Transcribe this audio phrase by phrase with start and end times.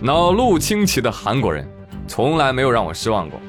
[0.00, 1.68] 脑路清奇的韩国人，
[2.06, 3.40] 从来没有让我失望过。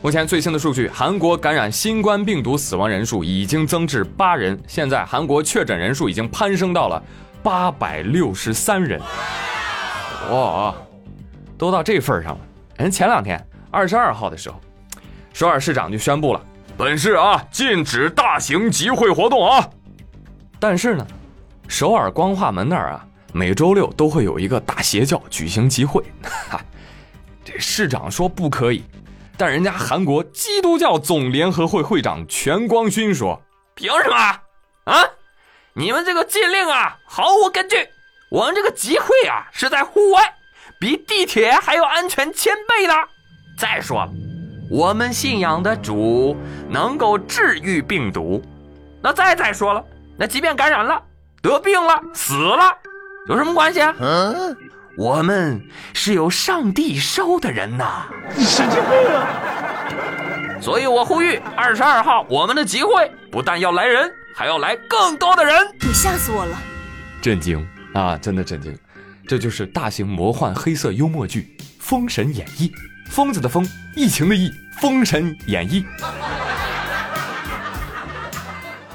[0.00, 7.02] 目前最新的数据，韩国感染新冠病毒死亡人数已经增至八人，现在韩国确诊人数已经攀升到了
[7.42, 9.00] 八百六十三人。
[10.30, 10.72] 哇，
[11.58, 12.38] 都到这份上了。
[12.76, 14.60] 人前两天二十二号的时候，
[15.32, 16.40] 首尔市长就宣布了，
[16.78, 19.68] 本市啊禁止大型集会活动啊。
[20.60, 21.04] 但是呢，
[21.66, 26.02] 首尔光化门那儿啊，每周六都会有一个大邪教举行集会，
[26.50, 26.60] 哈，
[27.44, 28.84] 这市长说不可以。
[29.36, 33.40] 但人家韩国基督教总联合会会长全光勋说
[33.74, 34.16] ：“凭什么
[34.84, 35.08] 啊？
[35.72, 37.88] 你们这个禁令啊，毫无根据。
[38.30, 40.34] 我们这个集会啊，是在户外，
[40.78, 42.94] 比地铁还要安全千倍呢。
[43.56, 44.12] 再说了，
[44.70, 46.36] 我们信仰的主
[46.68, 48.42] 能够治愈病毒。
[49.02, 49.82] 那再再说了，
[50.18, 51.02] 那即便感染了、
[51.40, 52.76] 得病了、死了，
[53.28, 54.56] 有什么关系啊？”嗯
[54.96, 55.62] 我们
[55.94, 58.02] 是由上帝收的人呐！
[58.36, 59.28] 你神经病啊！
[60.60, 65.54] 所以我呼吁二十二号我们的集会不但要来人，还要来更多的人。
[65.80, 66.58] 你吓死我了！
[67.22, 68.18] 震惊啊！
[68.18, 68.76] 真的震惊！
[69.26, 72.70] 这就是大型魔幻黑色幽默剧《封神演义》，
[73.10, 74.50] 疯子的疯，疫情的疫，
[74.82, 75.82] 《封神演义》。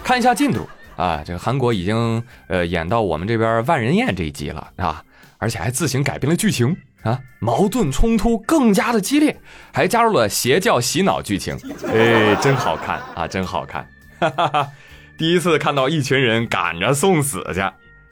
[0.03, 5.03] 看一下进度啊，这个韩国已经呃演到我们这边万人宴这一集了啊。
[5.37, 9.37] 而且还自行改变了剧情啊，矛盾冲突更加的激烈，
[9.73, 11.55] 还加入了邪教洗脑剧情，
[11.87, 13.85] 哎，真好看啊，真好看！
[14.17, 14.71] 哈哈哈，
[15.17, 17.61] 第一次看到一群人赶着送死去，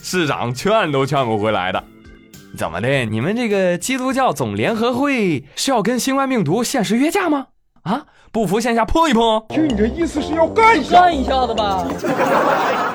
[0.03, 1.81] 市长劝都劝不回来的，
[2.57, 3.05] 怎么的？
[3.05, 7.47] 你们这个基督教总联合会是要跟新冠病毒限时约架吗？
[7.83, 8.01] 啊？
[8.31, 9.45] 不服线下碰一碰？
[9.49, 11.85] 听你这意思是要干一下干一下子吧？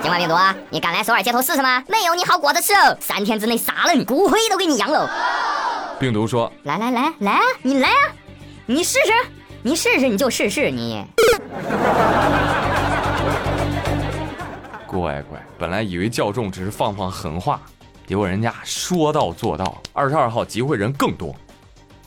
[0.03, 1.83] 新冠病毒啊，你敢来首尔街头试试吗？
[1.89, 5.09] 没有你好果子吃哦，三天之内杀了你，骨灰都给你扬喽。
[6.01, 7.95] 病毒说：“来来来来啊，你来啊，
[8.67, 9.13] 你试试，
[9.63, 11.05] 你试试你就试试你。
[14.89, 17.61] ”乖乖，本来以为教众只是放放狠话，
[18.07, 19.77] 结果人家说到做到。
[19.93, 21.35] 二十二号集会人更多，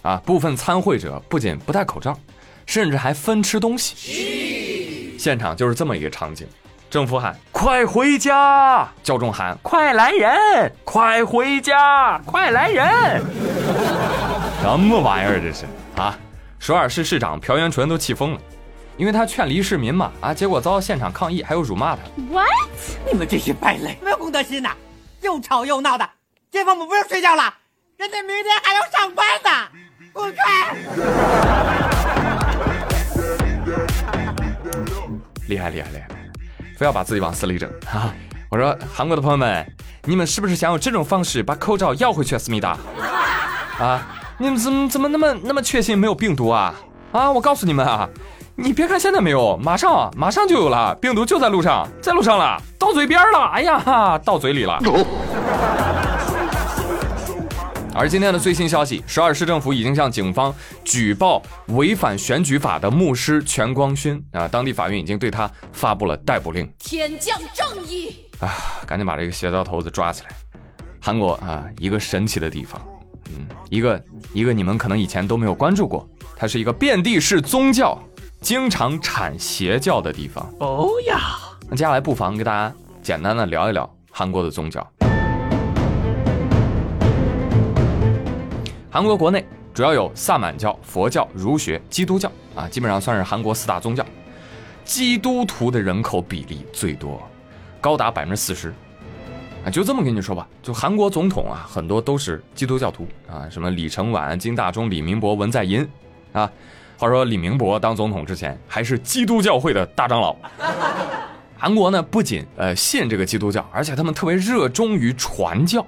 [0.01, 2.17] 啊，部分参会者不仅不戴口罩。
[2.65, 6.47] 甚至还分吃东西，现场就是这么一个场景。
[6.89, 12.85] 政府喊“快回家”，教众喊“快来人，快回家，快来人”。
[14.61, 16.17] 什么玩意儿这是啊？
[16.59, 18.41] 首尔市市长朴元淳都气疯了，
[18.97, 22.01] 因为他劝离市民嘛啊，结果遭到现场抗议，还有辱骂他。
[22.29, 22.49] What？
[23.09, 24.71] 你们这些败类，没有公德心呐！
[25.21, 26.09] 又吵又闹的，
[26.51, 27.53] 街坊们不用睡觉了，
[27.95, 29.49] 人家明天还要上班呢，
[30.11, 31.80] 滚开！
[35.47, 36.07] 厉害厉害厉害，
[36.77, 38.13] 非要把自己往死里整哈！
[38.49, 39.65] 我说韩国的朋友们，
[40.03, 42.37] 你们是不是想用这种方式把口罩要回去？
[42.37, 42.77] 思密达
[43.79, 44.05] 啊，
[44.37, 46.75] 你们怎么怎么那么那么确信没有病毒啊？
[47.11, 48.09] 啊，我告诉你们啊，
[48.55, 54.79] 你别看现在没有，马上马上就有了，病毒就在路上，在路上了，到嘴边了，哎呀哈，到嘴里了。
[57.93, 60.53] 而今天的最新消息，首尔市政府已经向警方
[60.83, 66.71] 举报违反选举法的牧师全光勋啊，当地法院已经对他发布了逮捕令。
[66.79, 68.49] 天降正义啊，
[68.87, 70.29] 赶紧把这个邪教头子抓起来！
[71.01, 72.81] 韩国啊，一个神奇的地方，
[73.35, 74.01] 嗯，一个
[74.33, 78.01] 一个你们可能以前都没有关注过，它是一个遍地是宗教、
[78.39, 80.49] 经常产邪教的地方。
[80.59, 81.19] 哦呀，
[81.69, 84.89] 那接下来不妨给大家简单的聊一聊韩国的宗教。
[88.93, 94.05] 韩国国内主要有萨满教、佛教、儒学、基督教啊，基本上算是韩国四大宗教。
[94.83, 97.21] 基督徒的人口比例最多，
[97.79, 98.67] 高达百分之四十。
[99.65, 105.87] 啊，就这么跟你说吧，就韩国总统啊，很多都是基督教徒啊，什么李承晚、金大中、李明博、文在寅
[106.33, 106.51] 啊。
[106.97, 110.35] 话说李明博当总统之前还是基督教会的大长老。
[111.57, 115.87] 韩国呢，不仅呃信这个基督教，而且他们特别热衷于传教，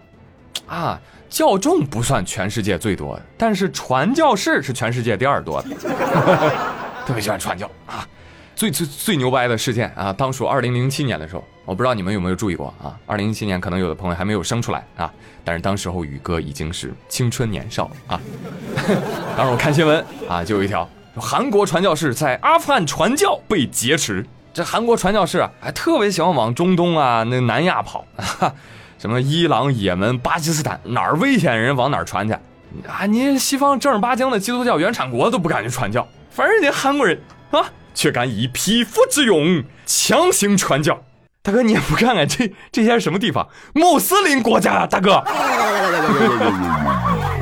[0.68, 0.98] 啊。
[1.34, 5.70] 教众不算全世界最多的，但是传教士是全世界第二多的，
[7.08, 8.08] 特别喜欢传教啊！
[8.56, 12.96] 最最最牛掰的事件啊，当属二零零七年的时候，我不知道你们有没有注意过啊？
[13.08, 15.12] 二零零七年可能有的朋友还没有生出来啊，
[15.44, 18.22] 但是当时候宇哥已经是青春年少啊。
[19.36, 24.24] 当时我看新闻啊，就有一条韩国传教士在阿富汗传教被劫持，
[24.54, 28.06] 这韩国传教士啊，还特别喜欢往中东啊、那南亚跑。
[29.04, 32.34] 什么伊朗、也门、巴基斯坦哪儿危险人往哪儿传去
[32.88, 33.06] 啊？
[33.06, 37.22] 你西方正儿八经的基督教原产国都不敢去传教，反而人家韩国人
[37.52, 40.98] 啊，却敢以匹夫之勇强行传教。
[41.42, 43.46] 大哥，你也不看看这这些是什么地方？
[43.74, 45.22] 穆斯林国家啊，大哥。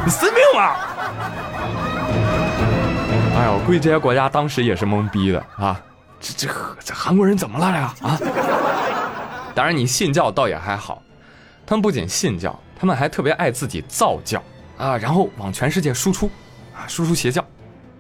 [0.03, 0.75] 你神经吗？
[3.37, 5.79] 哎呦，估计这些国家当时也是懵逼的啊！
[6.19, 6.53] 这这
[6.83, 7.93] 这韩国人怎么了呀？
[8.01, 8.19] 啊！
[9.53, 11.03] 当然，你信教倒也还好，
[11.71, 14.43] 他们不仅信教，他们还特别爱自己造教
[14.77, 16.29] 啊，然后往全世界输出
[16.75, 17.41] 啊，输出邪教。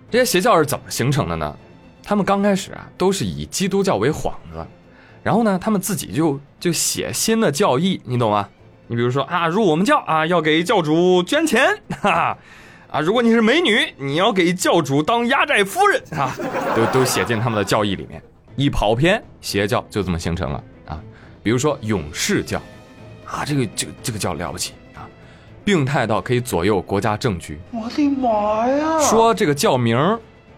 [0.09, 1.55] 这些邪教是怎么形成的呢？
[2.03, 4.67] 他们刚开始啊，都是以基督教为幌子，
[5.23, 8.49] 然后呢，他们自己就就写新的教义，你懂吗？
[8.87, 11.65] 你比如说啊，入我们教啊，要给教主捐钱，
[12.01, 12.37] 哈哈，
[12.91, 16.35] 啊，如果你是美女，你要给教主当压寨夫人啊，
[16.75, 18.21] 都都写进他们的教义里面。
[18.57, 21.01] 一跑偏，邪教就这么形成了啊。
[21.41, 22.61] 比如说勇士教，
[23.31, 25.07] 啊，这个这个这个叫了不起啊，
[25.63, 27.57] 病态到可以左右国家政局。
[27.71, 28.99] 我的妈呀！
[28.99, 29.97] 说这个教名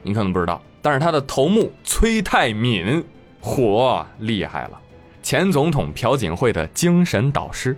[0.01, 3.05] 你可能不知道，但是他的头目崔泰敏，
[3.39, 4.81] 火厉害了，
[5.21, 7.77] 前总统朴槿惠的精神导师。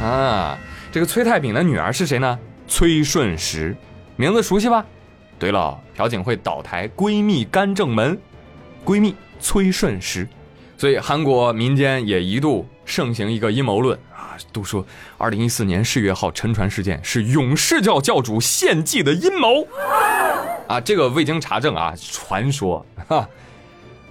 [0.00, 0.58] 啊，
[0.90, 2.38] 这个崔泰敏的女儿是谁呢？
[2.66, 3.76] 崔顺实，
[4.16, 4.84] 名字熟悉吧？
[5.38, 8.18] 对了，朴槿惠倒台闺蜜干正门，
[8.82, 10.26] 闺蜜崔顺实，
[10.78, 14.82] 所以韩国民间也一度盛行一个阴谋论啊，都说
[15.18, 19.66] 二零一四年世越号沉船事件是勇士教教主献祭的阴谋
[20.68, 23.28] 啊，这个未经查证啊，传说 哈。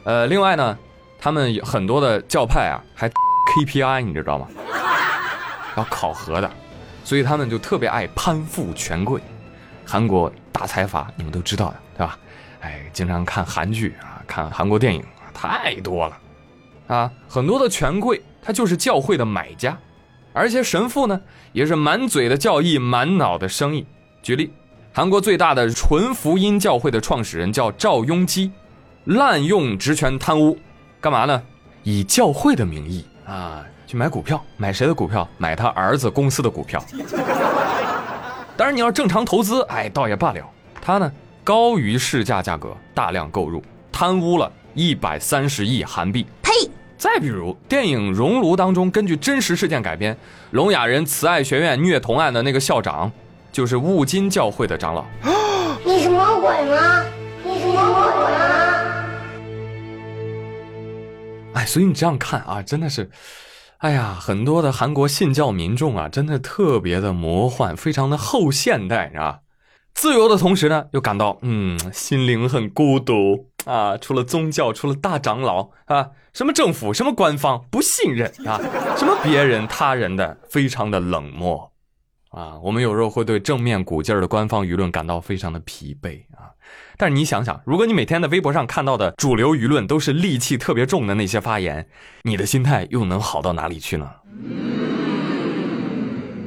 [0.04, 0.78] 呃，另外呢，
[1.18, 3.10] 他们很多的教派啊还
[3.58, 4.48] KPI，你知道吗？
[5.78, 6.52] 要考核的，
[7.04, 9.20] 所以他们就特别爱攀附权贵。
[9.86, 12.18] 韩国大财阀你们都知道的，对吧？
[12.62, 16.18] 哎，经常看韩剧啊，看韩国电影啊，太多了
[16.88, 17.12] 啊。
[17.28, 19.78] 很多的权贵他就是教会的买家，
[20.34, 21.20] 而且神父呢
[21.52, 23.86] 也是满嘴的教义，满脑的生意。
[24.22, 24.52] 举例，
[24.94, 28.52] 韩国最大的纯福音教会的创始人叫赵雍基，
[29.06, 30.58] 滥用职权贪污，
[31.00, 31.42] 干嘛呢？
[31.84, 33.64] 以教会的名义啊。
[33.88, 35.28] 去买股票，买谁的股票？
[35.38, 36.84] 买他儿子公司的股票。
[38.58, 40.44] 当然，你要正常投资，哎，倒也罢了。
[40.82, 41.12] 他呢，
[41.44, 43.62] 高于市价价格大量购入，
[43.92, 46.26] 贪污了一百三十亿韩币。
[46.98, 46.98] 呸！
[46.98, 50.18] 再比如电影《熔炉》当中，根据真实事件改编，
[50.52, 53.12] 聋哑人慈爱学院虐童案的那个校长，
[53.52, 55.06] 就是雾金教会的长老。
[55.86, 57.06] 你是魔鬼吗？
[57.44, 58.40] 你是魔鬼吗？
[61.54, 63.10] 哎，所以你这样看啊，真的是。
[63.80, 69.40] 哎呀，很多的韩国信教民众啊，真的特别的魔幻，非常的后现代啊。
[69.96, 73.98] 自由的同时呢，又感到嗯，心灵很孤独啊。
[73.98, 78.60] 除了宗教，除了大长老啊，什么政府，什么官方，不信任啊，
[78.98, 81.72] 什么别人他人的，非常的冷漠
[82.30, 82.60] 啊。
[82.62, 86.52] 我们有时候会对正面鼓劲儿的官方舆论感到非常的疲惫啊。
[86.98, 91.88] 但是你想想，如果你每天在微博上看到的主流舆论都是戾气特别重的那些发言，
[92.24, 94.12] 你的心态又能好到哪里去呢？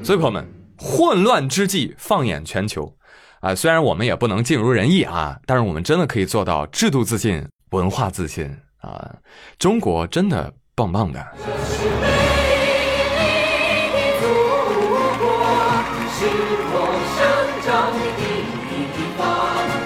[0.02, 0.46] 所以朋友们，
[0.76, 2.94] 混乱之际放眼全球，
[3.40, 9.14] 啊，虽然我们也不能尽如人意啊，但是我们真的可以做到制度自信、文化自信啊！
[9.58, 11.24] 中国真的棒棒的。
[17.68, 17.74] 得
[19.24, 19.77] 了，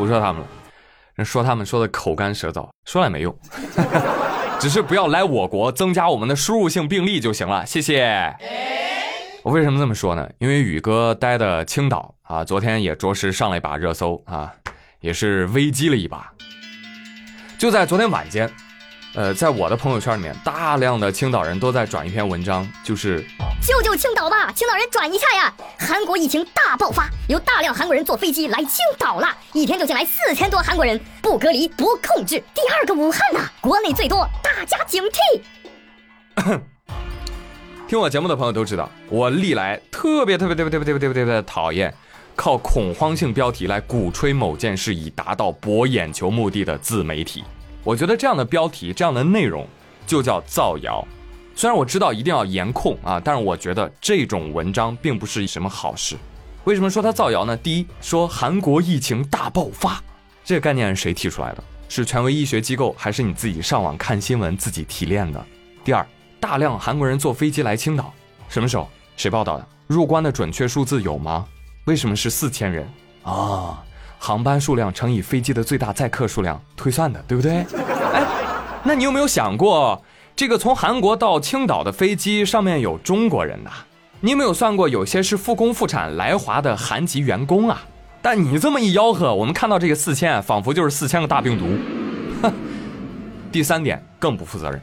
[0.00, 3.38] 不说他们了，说他们说的口干舌燥，说了也没用，
[4.58, 8.34] 只是不要来我国增加我们的输入性病例就行了，谢谢。
[9.42, 10.26] 我为什么这么说呢？
[10.38, 14.50] 因为宇哥待的青岛啊，昨天也着实上了一把热搜啊，
[15.00, 16.32] 也是危机了一把。
[17.58, 18.50] 就在昨天晚间。
[19.12, 23.22] 呃，在我的朋友圈里面，大量的青岛人都在转一篇文章，就是
[23.60, 25.52] 救救青岛吧，青岛人转一下呀！
[25.78, 33.40] 韩国疫情大爆发，有大量韩国人坐飞机来青岛了，一天就进来四千多韩国人，不隔离不控制，第二个武汉呐！
[33.60, 35.40] 国内最多，大家警惕。
[37.86, 41.94] 听我节目的朋友都知道，我历来特别特别特别特别特别特别特别讨厌
[42.34, 47.44] 靠恐慌性标题来鼓吹某件事以达到博眼球目的的自媒体。
[47.84, 49.66] 我觉得这样的标题、这样的内容
[50.06, 51.06] 就叫造谣。
[51.60, 56.16] 虽然我知道一定要严控啊，但是我觉得这种文章并不是什么好事。
[56.64, 57.54] 为什么说它造谣呢？
[57.54, 60.02] 第一，说韩国疫情大爆发，
[60.42, 61.62] 这个概念是谁提出来的？
[61.86, 65.46] 是权威医学机构，还是你自己上网看新闻自己提炼的？
[65.84, 66.06] 第二，
[66.40, 68.10] 大量韩国人坐飞机来青岛，
[68.48, 68.88] 什么时候？
[69.18, 69.68] 谁报道的？
[69.86, 71.44] 入关的准确数字有吗？
[71.84, 72.88] 为什么是四千人
[73.22, 73.84] 啊？
[74.18, 77.66] 航班数量乘以飞机的最大载客数量推算的，对不对？
[78.14, 78.24] 哎，
[78.82, 80.02] 那你有没有想过，
[80.40, 83.70] 这个从韩国到青岛的飞机上面有中国人呐？
[84.20, 87.82] 你有没有算过，有些是复工复产来华的韩籍员工啊？
[88.22, 91.66] 但你这么一吆喝，我们看到这个四千，仿佛就是四千个大病毒。
[92.40, 92.50] 哼。
[93.52, 94.80] 第三点更不负责任，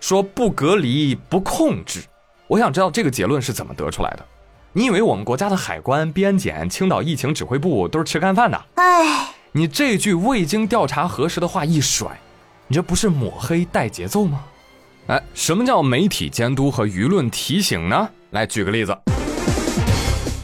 [0.00, 2.00] 说不隔离不控制。
[2.46, 4.24] 我想知道这个结论是怎么得出来的？
[4.72, 8.58] 你以为我们国家的海关、边检、青岛疫情指挥部都是吃干饭的？
[8.76, 12.08] 哎，你这句未经调查核实的话一甩，
[12.68, 14.42] 你这不是抹黑带节奏吗？
[15.06, 18.08] 哎，什么叫媒体监督和舆论提醒呢？
[18.30, 18.96] 来举个例子，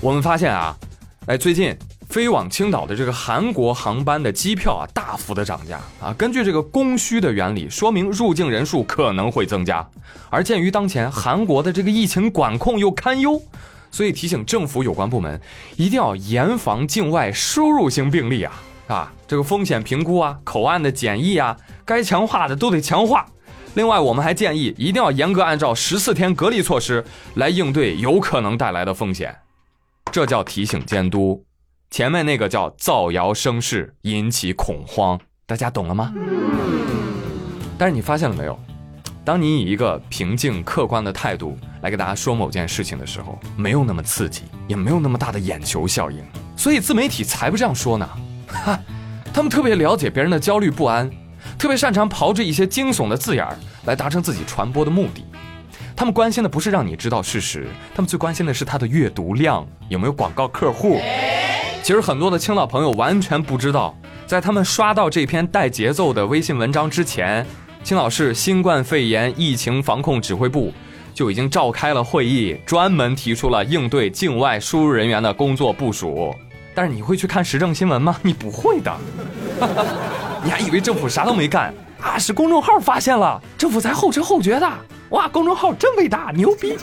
[0.02, 0.76] 我们发现啊，
[1.24, 1.74] 哎，最近
[2.10, 6.12] 飞往青岛的这个韩国航班的机票啊大幅的涨价啊。
[6.12, 9.88] 根据这个供需的原理，说明入境人数可能会增加。
[10.28, 13.40] 而鉴于当前韩国的这个疫情管控又堪忧，
[13.90, 15.40] 所以提醒政府有关部门
[15.76, 18.52] 一定要严防境外输入性病例啊
[18.88, 19.12] 啊！
[19.26, 23.24] 这个风险评估啊、口岸的检疫啊，该强化的都得强化。
[23.74, 29.36] 另外，我们还建议一定要严格按照十四天隔离措施来应对有可能带来的风险，
[30.10, 31.44] 这叫提醒监督。
[31.90, 36.12] 前面那个叫造谣生事，引起恐慌，大家懂了吗？
[37.78, 38.58] 但是你发现了没有？
[39.24, 46.24] 当你以一个平静客观的态度来给大家说某件事情的时候，没有那么刺激，也没有那么大的眼球效应，
[46.56, 48.08] 所以自媒体才不这样说呢。
[48.48, 48.78] 哈，
[49.32, 51.08] 他们特别了解别人的焦虑不安。
[51.60, 55.22] 特别擅长炮制一些惊悚的字眼儿来达成自己传播的目的。
[55.94, 60.98] 他们关心的不是让你知道事实，他们最关心的是它的阅读量有没有广告客户。
[61.82, 63.94] 其实很多的青岛朋友完全不知道，
[64.26, 67.46] 在他们刷到这篇带节奏的微信文章之前，
[67.84, 70.72] 青岛市新冠肺炎疫情防控指挥部
[71.12, 76.34] 就已经召开了会议，专门提出了应对境外输入人员的工作部署。
[76.74, 78.16] 但是你会去看时政新闻吗？
[78.22, 78.96] 你不会的。
[80.42, 82.18] 你还以为政府啥都没干啊？
[82.18, 84.68] 是公众号发现了，政府才后知后觉的。
[85.10, 86.76] 哇，公众号真伟大，牛逼！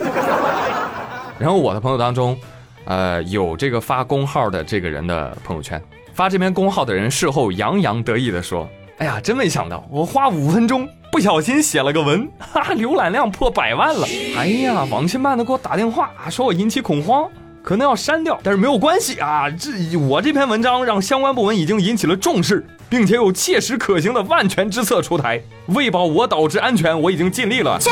[1.39, 2.37] 然后我的朋友当中，
[2.85, 5.81] 呃，有这个发公号的这个人的朋友圈，
[6.13, 8.67] 发这篇公号的人事后洋洋得意的说
[8.99, 14.07] ：“哎呀，真没想到，我花五分钟不小心写了个文，哈，浏览量破百万了。
[14.37, 17.27] 哎呀，网信办的给我打电话，说我引起恐慌。”
[17.63, 19.49] 可能要删掉，但是没有关系啊！
[19.49, 27.77] 这我这篇文章让相关部门已经引起了重视，并且有切实可行的万全之策出台，为保我岛之安全，我已经尽力了。
[27.79, 27.91] 切，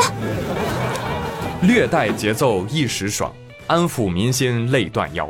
[1.62, 3.34] 略带节奏一时爽，
[3.68, 5.30] 安抚民心泪断腰。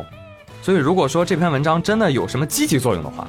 [0.62, 3.28] 所以，如果说这篇文章真的有什么积极作用的话，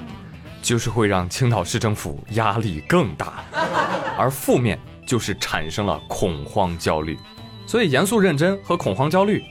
[0.63, 3.45] 就是会让青岛市政府压力更大，
[4.19, 7.19] 而负面就是产生了恐慌焦虑。
[7.67, 9.45] 所以，严肃认真和恐慌焦虑，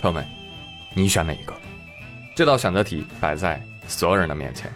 [0.00, 0.24] 朋友们。
[0.94, 1.52] 你选哪一个？
[2.34, 4.72] 这道选择题摆在所有人的面前。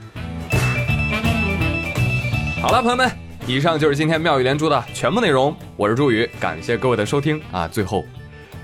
[2.60, 3.10] 好了，朋友们，
[3.46, 5.56] 以上就是今天妙语连珠的全部内容。
[5.76, 7.66] 我是朱宇，感谢各位的收听啊！
[7.66, 8.04] 最后，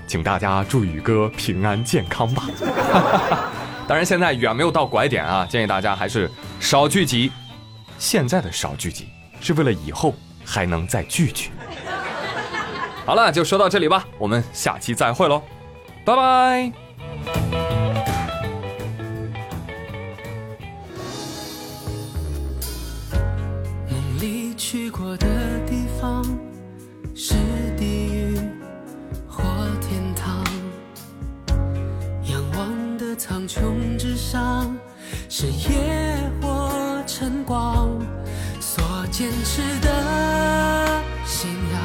[0.05, 2.43] 请大家祝宇哥平安健康吧。
[3.87, 7.31] 当然，现在远没有到拐点啊，建议大家还是少聚集。
[7.97, 9.07] 现在的少聚集，
[9.41, 10.13] 是为了以后
[10.45, 11.49] 还能再聚聚。
[13.03, 15.41] 好了，就说到这里吧，我们下期再会喽，
[16.05, 16.86] 拜拜。
[24.17, 25.27] 梦里去过的
[25.67, 26.23] 地方，
[27.13, 27.35] 是
[27.77, 28.35] 地狱
[29.27, 29.43] 或
[29.79, 30.43] 天堂。
[32.23, 34.75] 仰望的苍穹之上，
[35.29, 36.71] 是夜或
[37.05, 37.89] 晨光。
[38.59, 41.79] 所坚持的信仰，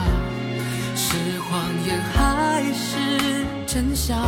[0.97, 4.19] 是谎言还是真相？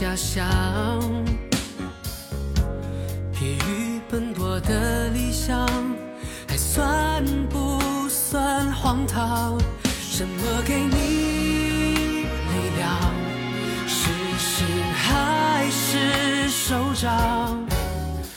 [0.00, 0.44] 家乡，
[3.32, 5.66] 疲于奔波的理想
[6.46, 9.58] 还算不算荒唐？
[9.82, 10.92] 什么给你
[12.22, 12.96] 力量？
[13.88, 14.64] 是心
[14.94, 17.66] 还是手掌，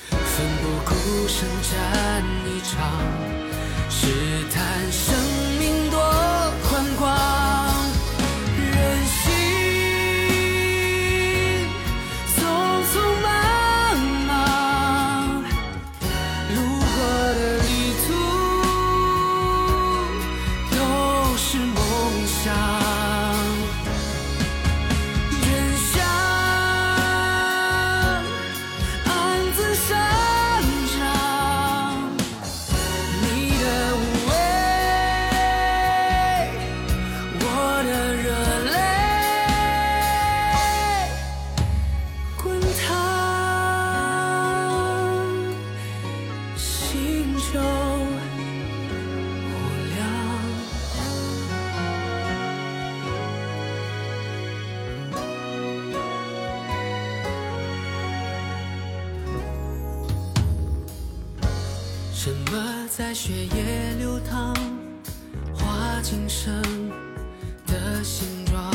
[0.09, 0.17] 奋
[0.63, 2.89] 不顾身战一场，
[3.87, 4.07] 试
[4.51, 4.91] 探
[63.01, 64.53] 在血液流淌，
[65.55, 66.53] 画今生
[67.65, 68.71] 的形状？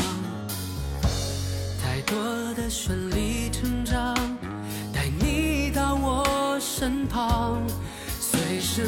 [1.81, 4.13] 太多的顺理成章，
[4.93, 7.65] 带你到我身旁，
[8.19, 8.85] 随神